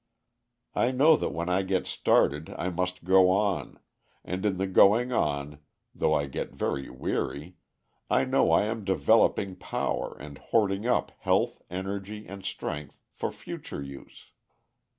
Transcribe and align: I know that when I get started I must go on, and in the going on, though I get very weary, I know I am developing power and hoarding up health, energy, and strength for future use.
I 0.73 0.89
know 0.89 1.15
that 1.17 1.29
when 1.31 1.47
I 1.47 1.61
get 1.61 1.85
started 1.85 2.55
I 2.57 2.69
must 2.71 3.03
go 3.03 3.29
on, 3.29 3.79
and 4.25 4.43
in 4.47 4.57
the 4.57 4.65
going 4.65 5.11
on, 5.13 5.59
though 5.93 6.15
I 6.15 6.25
get 6.25 6.55
very 6.55 6.89
weary, 6.89 7.57
I 8.09 8.25
know 8.25 8.51
I 8.51 8.63
am 8.63 8.83
developing 8.83 9.55
power 9.55 10.17
and 10.19 10.39
hoarding 10.39 10.87
up 10.87 11.11
health, 11.19 11.61
energy, 11.69 12.25
and 12.25 12.43
strength 12.43 12.99
for 13.11 13.31
future 13.31 13.83
use. 13.83 14.31